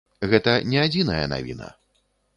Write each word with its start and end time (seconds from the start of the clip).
Гэта 0.29 0.55
не 0.71 0.79
адзіная 0.85 1.23
навіна. 1.37 1.69